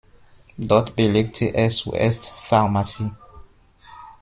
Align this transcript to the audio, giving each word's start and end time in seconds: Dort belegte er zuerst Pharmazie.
Dort 0.57 0.95
belegte 0.95 1.45
er 1.53 1.69
zuerst 1.69 2.31
Pharmazie. 2.35 3.11